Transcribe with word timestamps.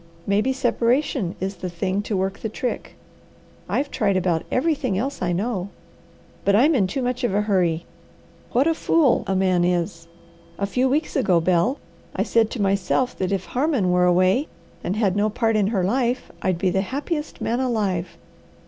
Maybe 0.25 0.51
separation 0.51 1.35
is 1.39 1.57
the 1.57 1.69
thing 1.69 2.01
to 2.09 2.17
work 2.17 2.39
the 2.39 2.49
trick. 2.49 2.95
I've 3.69 3.91
tried 3.91 4.17
about 4.17 4.41
everything 4.51 4.97
else 4.97 5.21
I 5.21 5.31
know. 5.31 5.69
"But 6.43 6.55
I'm 6.55 6.73
in 6.73 6.87
too 6.87 7.03
much 7.03 7.23
of 7.23 7.35
a 7.35 7.41
hurry! 7.41 7.85
What 8.51 8.65
a 8.65 8.73
fool 8.73 9.23
a 9.27 9.35
man 9.35 9.63
is! 9.63 10.07
A 10.57 10.65
few 10.65 10.89
weeks 10.89 11.15
ago, 11.15 11.39
Bel, 11.39 11.77
I 12.15 12.23
said 12.23 12.49
to 12.49 12.59
myself 12.63 13.15
that 13.19 13.31
if 13.31 13.45
Harmon 13.45 13.91
were 13.91 14.05
away 14.05 14.47
and 14.83 14.95
had 14.95 15.15
no 15.15 15.29
part 15.29 15.55
in 15.55 15.67
her 15.67 15.83
life 15.83 16.31
I'd 16.41 16.57
be 16.57 16.71
the 16.71 16.81
happiest 16.81 17.39
man 17.39 17.59
alive. 17.59 18.17